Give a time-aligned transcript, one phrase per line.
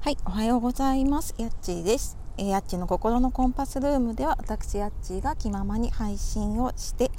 [0.00, 1.34] はい、おはようございます。
[1.38, 2.16] やっちーです。
[2.36, 7.10] えー、やっちの心のコンパスルームでは、私やっちーが気ままに配信をして、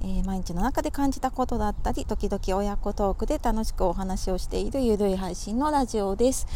[0.00, 6.46] えー、毎日の中で感じたことだったり、時々親子トークで楽しくお話をしているゆるい配信のラジオです。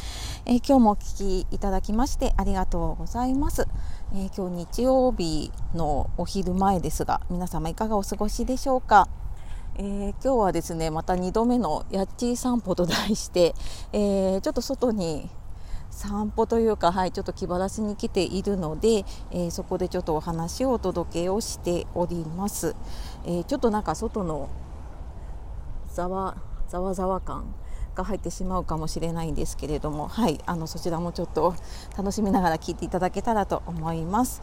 [0.47, 3.67] えー、今日もお聴きいただきましてありがとうございます。
[4.15, 9.09] え今日日曜日のお昼前ですが、皆様いかがお過ごしでしょうか？
[9.75, 13.57] えー、今日はですねまた2度目のやっちー散歩と題して、
[13.93, 15.29] えー、ちょっと外に
[15.95, 22.75] 散歩というか、はい、ちょっと気晴らしに来ているので、えー、そこでちょっとお話をお届けをしております。
[23.25, 24.49] えー、ちょっとなんか外の
[25.93, 26.37] ざわ
[26.69, 27.55] ざわざわ感
[27.95, 31.55] が入ってしまうかもしれないんですけれども、はい、あのそちらもちょっと
[31.97, 34.43] 楽しみながら聞いていただけたらと思います。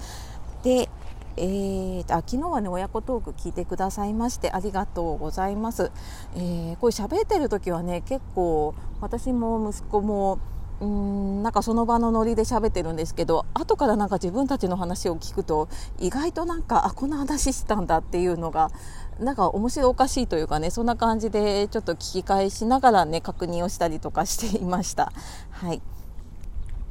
[0.64, 0.90] で、
[1.36, 5.92] えー、あ昨日はね親子トーク聞いてくださいましてありがとうございます。
[6.36, 10.40] えー、これ喋ってる時はね結構私も息子も
[10.82, 18.72] うーんなんかその場のノリで喋ってるんですけど後からなんか自分たちの話を聞くと意外となんかあこんな話したんだっていうのが
[19.20, 25.14] なんか面白おかしいというかねそんな感じでちょっと聞き返しながらね確認をしたりとかしていました。
[25.52, 25.82] はい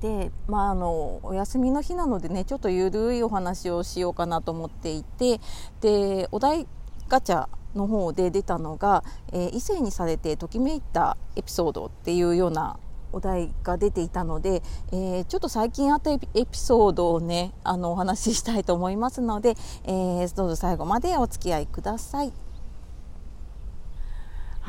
[0.01, 5.41] でまあ、あのお休みの日なのでねちょっとゆるいお話をしようかなと思っていて
[5.83, 6.67] でお題
[7.09, 12.79] ガチャの方で出たのが、えー、異性にされてときめいたエピソードっていうような
[13.13, 22.33] お題が出ていたので、えー、ちょっと最近あったエピソードをねあのお話ししたいと思いますので、えー、どうぞ最後までお付き合いください。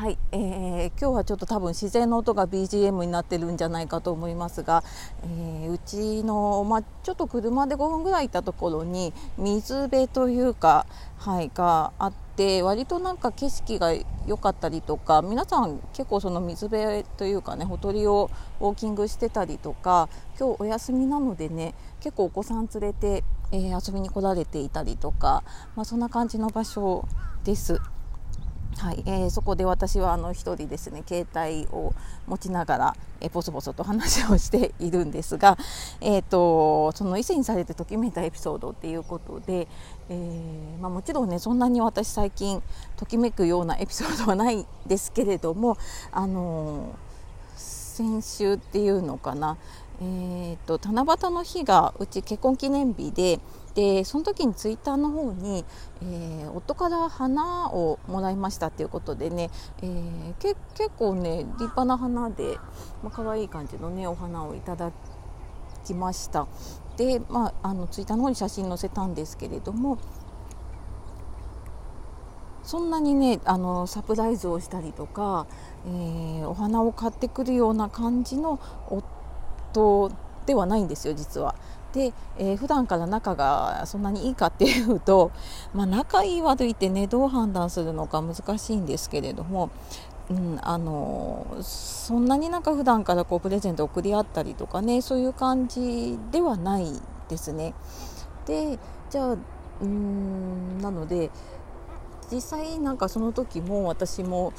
[0.02, 4.82] はい、えー、今日はちょっと多分自然の音が BGM になってるんじゃないかと思いますが、
[5.22, 10.86] えー、うちの、まあ、ちょっと車で5分ぐらい行ったところに水辺というか、
[11.18, 12.22] はい、があって
[12.62, 13.92] 割となんか景色が
[14.26, 18.30] 良かったりとか皆さん結構その水辺というかねほとりを
[18.60, 20.08] ウォーキングしてたりとか
[20.38, 25.44] 今日お休みなのでね結構お子さん連れて、えー、遊びに来られていたりとか、
[25.76, 27.06] まあ、そんな感じの場所
[27.44, 27.80] です。
[28.78, 31.94] はいえー、そこで私はあの1人ですね携帯を
[32.26, 35.56] 持ちながら、えー、ボソボソと話をしているんですが、
[36.00, 39.68] えーと、その異性にされてときめいたエピソードっていうことで、
[40.08, 42.62] えー、まあ、もちろんねそんなに私最近
[42.96, 45.76] ときめくようなエピソードはないですけれども、
[46.10, 46.90] あの
[47.56, 49.58] 先週っていうのかな、
[50.00, 53.38] えーと、七夕の日がうち結婚記念日で
[53.74, 55.64] でその時にツイッターの方に、
[56.02, 59.50] えー、夫から花をもらいましたっていうことでね、
[59.82, 62.58] えー、け結構ね立派な花で、
[63.02, 64.92] まあ可愛い感じのねお花をいただ
[65.84, 66.46] きました。
[66.96, 69.96] で、まあ、あのツイッターの方に写真載せたんですけれども
[72.62, 75.46] そんなにねあのサプライズをしたりとか、
[75.86, 80.12] えー、お花を買ってくるような感じの夫
[80.46, 81.54] ではないんですよ実は。
[81.92, 85.30] で、えー、普段から仲がそんなにいいかっていうと、
[85.74, 89.70] まあ、仲いい悪いってねどう判断するのか難しいんですけれども、
[90.30, 96.86] うん、あのそんなになんか普段からこうプレゼントを送り合ったりとかねそういう感じではない
[97.28, 97.74] ですね。
[98.46, 98.78] で
[99.10, 99.36] じゃあ
[99.82, 101.30] うんなので
[102.30, 104.54] 実際なんかその時も私も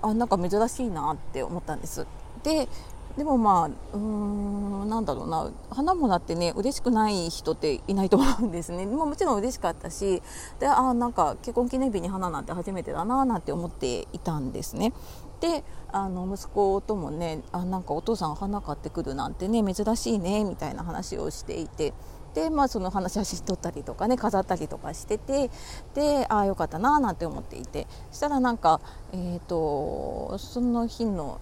[0.00, 2.06] あなんか珍しいなって思ったんです。
[2.42, 2.68] で
[3.16, 5.50] でもまあうーんなんだろうな。
[5.70, 8.84] 花もらってね嬉しくない人っていないと思うんですね。
[8.86, 10.22] ももちろん嬉しかったし
[10.58, 14.92] であなんか結婚記念日に花なんて初めてだななんて思っていたんですね。
[15.40, 21.94] であの息子ともねあなんかお父さん花買ってくるなんてね珍しいねみたいな話をしていて。
[22.34, 25.50] で、まあ、その話写真撮ったりとかね飾ったりとかしてて
[25.94, 27.86] でああよかったななんて思っていて。
[28.10, 28.82] そしたらなんか、
[29.12, 31.40] えーとその日の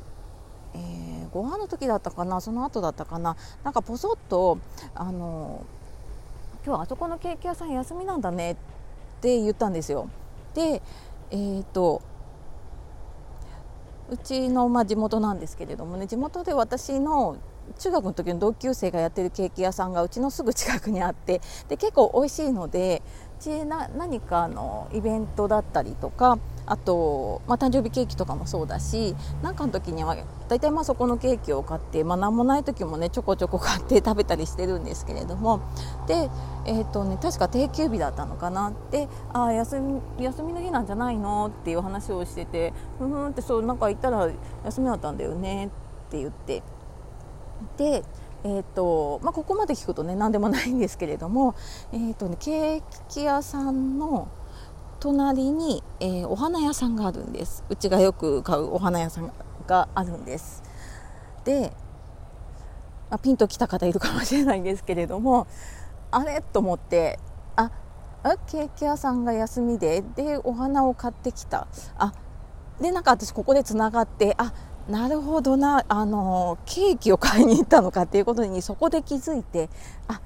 [0.75, 4.59] えー、ご飯の時だったかなその後だったかななんかポソッと
[4.95, 5.65] あの
[6.67, 8.57] 今日あそこのケーキ屋さん休みなんだねっ
[9.21, 10.09] て言ったんですよ。
[10.55, 10.83] で
[11.31, 12.03] えっ、ー、と
[14.11, 17.37] うちの、まあ、地元なんですけれどもね地元で私の
[17.78, 23.03] 中学の時の同級生がやってるケーキ屋さんがうちのすぐ近くにあってで結構美味しいので
[23.41, 30.16] うちな何かのイベントだったりとかあと、まあ、誕生日ケーキとかもそうだし何かの時には
[30.49, 35.61] 大体まあそこのケーキを買って、まあ、何もない時もねちょこちょこ買って食べたりしてるんですけれども
[36.07, 36.31] で、
[36.66, 38.72] えーとね、確か定休日だったのかな。
[38.91, 44.31] であ休み休みの日なんじゃないのっていう話をしててふふんってそうなんか言ったら
[44.65, 45.69] 休みだったんだよねっ
[46.10, 46.63] て言って。
[47.77, 48.03] で
[48.47, 51.55] えーとまあ、ここまで聞くとね何でもないんですけれども、
[51.93, 54.28] えーとね、ケーキ屋さんの
[55.04, 57.62] 隣に、えー、お花屋さんがあるんです。
[57.68, 59.30] うちがよく買うお花屋さん
[59.66, 60.62] があるんです。
[61.45, 61.74] で
[63.10, 65.47] あ、ピンときた方いるかもしれないんですけれども
[66.10, 66.41] あれ？
[66.41, 67.18] と思って
[67.54, 67.71] あ
[68.22, 71.68] あケーキ屋さんが休みででお花を買ってきた。
[71.98, 72.15] あ
[72.80, 74.54] でなんか私ここでつながってあ
[74.89, 79.68] なるほどなあのケーキを買いに行ったのかっていうことにそこで気づいて
[80.09, 80.22] あ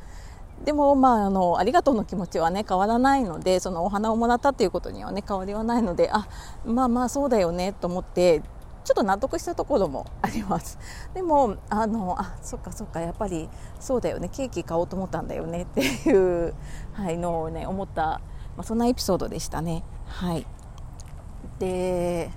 [0.65, 6.29] でも、まあ、あのありがとうの気持ちはね変わらないのでそのお花をもらったっていうことにはね変わりはないのであ
[6.65, 8.43] まあまあそうだよねと思って
[8.85, 10.79] ちょっと納得したところもあります。
[11.13, 13.49] でもあのあそっかそっかやっぱり
[13.81, 16.55] そうだよねケーキ買おうと思ったんだよねっていう、
[16.95, 18.21] はい、のをね思った、ま
[18.59, 19.85] あ、そんなエピソードでしたね。
[20.07, 20.47] はい。
[21.59, 22.31] で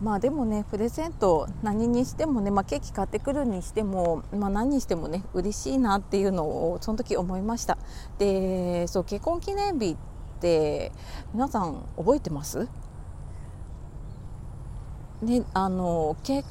[0.00, 7.78] まあでもねプレゼント何にしてもね、まあ、ケーキ買ってくるにしても、まあ、何にしてもね嬉しいなっていうのをその時思いました。
[8.18, 9.96] でそう結婚記念日っ
[10.40, 10.92] て
[11.32, 12.68] 皆さん覚えてます？
[15.22, 16.46] ねあの結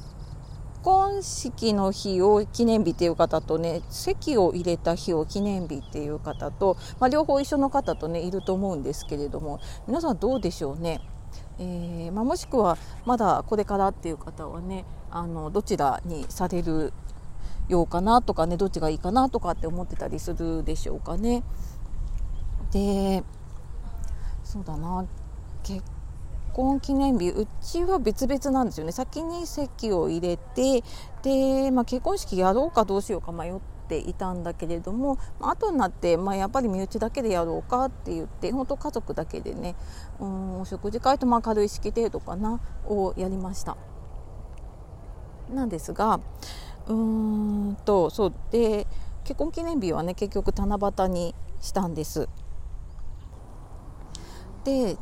[0.82, 11.00] 婚式の日を記念日っていう方とね籍を入れた日を記念日っていう方と、まあ、両方一緒の方とねいると思うんですけれども皆さんどうでしょうね？
[11.58, 16.92] えー、まあ、もしくはまだこれからっていう方はねあのどちらにされる
[17.68, 21.42] ようかなとかねどっちがいいかなとかって思ってたりするでしょうかね。
[22.72, 23.22] で
[24.42, 25.06] そうだな
[25.62, 25.82] 結
[26.52, 30.82] 婚記念日うちは別々なんですよね先に籍を入れて
[31.22, 39.76] で、まあ、結婚式やろうかどうしようか迷ってっていたんだけれどもまあ後になって、まあ、やっぱり身内だけでやろうかって言って本当家族だけでね
[40.18, 43.76] うんお食事会とまあ軽い式程度かなをやりました。
[45.52, 46.20] なんですが
[46.86, 46.94] うー
[47.72, 48.32] んとそう。
[48.50, 48.86] で
[49.24, 52.28] 結婚記念日はね結局七夕にしたんです。
[54.64, 54.96] で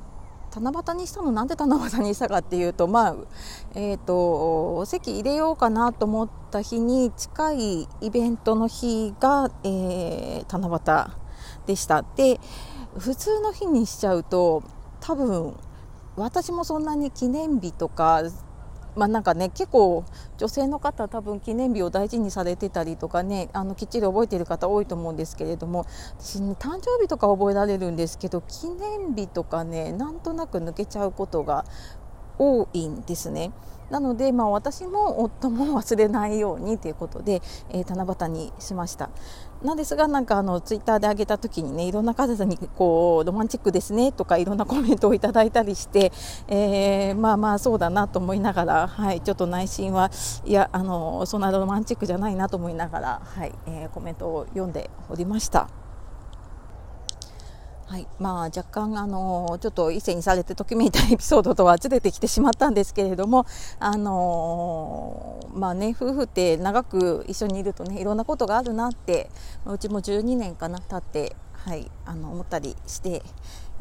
[0.61, 1.33] 七夕にしたの？
[1.33, 3.17] なんで七夕にしたかっていうとまあ
[3.75, 11.13] えっ、ー、と席入れようかなと思った日に近いイベントの日が、えー、七夕
[11.67, 12.05] でした。
[12.17, 12.41] で
[12.99, 14.63] 普通の日にしちゃうと
[15.01, 15.55] 多分
[16.17, 18.23] 私もそんなに記念日とか
[18.95, 20.05] まあ、なんかね結構
[20.37, 25.87] 女性の方多分記念日を大事にされてたりとかねあのきっちり覚えている方多いと思うんですけれども
[26.19, 31.65] 私、ね、誕生日とか覚えられるんですけど記念日とかねなんとなく抜けちゃうことが
[32.39, 33.53] 多いんですね。
[33.93, 39.11] なので、まあ、私も夫も忘れないようにということで、えー、七夕にしました
[39.63, 46.11] なんですがなんかあのツイッターで上げた時にねいろんな方にこうロマンチックですねとかいろんなコメントをいただいたりして、
[46.49, 50.11] えー、まあまあそうだなと思いながら、はい、ちょっと内心は
[50.47, 55.82] いやあのそんなロマンチックじゃないなと思いながら、はいえー、コメントを読んでおりました。
[57.93, 58.07] はい。
[58.19, 63.45] まあ、若干、あのちょっと異性にされてときめいたエピソードとはずれてきてしまったんですけれども、
[63.79, 69.29] あのまあね、夫婦って長く一緒にいるとねいろんなことがあるなって
[69.67, 73.23] うちも12年かな経って、はい、あの思ったりして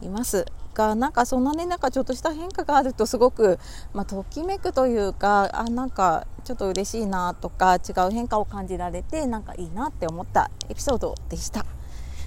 [0.01, 0.45] います。
[0.73, 3.59] がなんかそんなねなんかちょっとした変化があるとすごく、
[3.93, 11.65] まあ、ときめくというかあなんかちょっと嬉しいなとか違う変化を感じられてなんかいいなって思ったエピソードでした。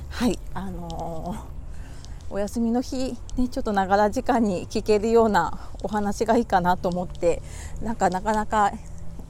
[0.09, 0.39] はい。
[0.55, 1.54] あのー
[2.31, 7.43] お休みの日、ね、ちょっとながら時間に聞けるようなお話がいいかなと思って
[7.83, 8.73] なんかなかなか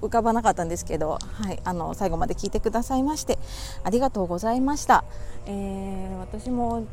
[0.00, 3.38] 浮かばなかったんですけど、はい、あの最後まで聞いてくださいまして
[3.82, 5.04] ありがとうございました。
[5.46, 6.86] えー、私も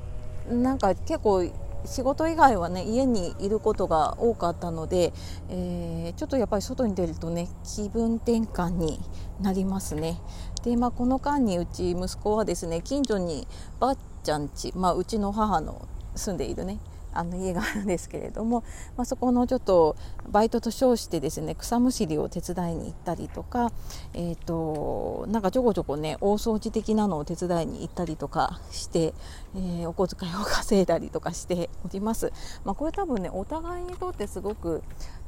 [0.50, 1.50] なんか結構
[1.86, 5.14] 仕事以外はね家にいることが多かったので、
[5.50, 9.00] えー、ちょっとやっぱり外に出るとね気分転換に
[9.40, 10.20] なりますね
[10.64, 13.48] で、まあ、この間にうち息子はですね近所に
[13.80, 16.80] ばっちゃんち、まあ、うちの母の住んでいるね
[17.13, 18.63] あの家があるんですけれども、
[18.96, 19.96] まあ、そこのちょっと
[20.30, 23.72] バイトと称してですね草むしりを手伝いに行ったりとか、
[24.13, 29.13] えーと、なんかちょこちょこね大掃除的なのを手伝いに行ったりとかして、
[29.56, 32.32] えー、お小遣いを稼いだりとかしております。
[32.63, 34.84] まあ、これ多分ねお互いにとってすごく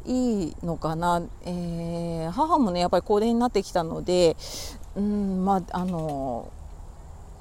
[0.05, 4.35] いいのかな、えー、母もねやっぱり高齢になってきたので
[4.95, 6.51] うんまああの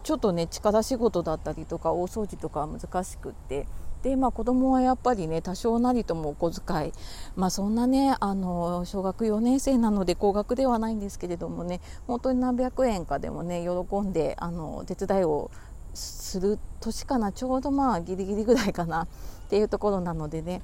[0.03, 3.67] ちょっとね力仕事だったりとか大掃除とかは難しくって。
[4.03, 6.93] でまあ子供はやっぱりね多少なりともお小遣い。
[7.37, 15.53] まあそんなねあの小学4年生なので高額ではないんですけれどもね本当に何百円かでもね喜んであの手伝いを
[15.95, 19.09] する年かなちょうどまあギリギリぐらいかなっ
[19.49, 20.63] ていうところなのでね。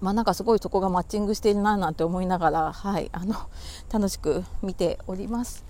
[0.00, 3.34] まあ、なんかすごいそこがマッチングしているななんて思いながら、はい、あの
[3.90, 5.65] 楽しく見ております。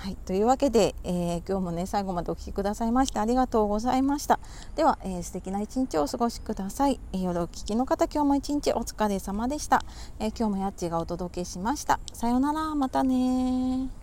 [0.00, 4.40] はい、というわけで、えー、今日もね最後までお聴きくださいましてありがとうございました。
[4.74, 9.84] では、えー、素敵な一日をお過ごしください、えー、夜お聴きの方今日も一日お疲れ様でした、
[10.18, 12.00] え今日もやっちがお届けしました。
[12.14, 13.99] さようならまたね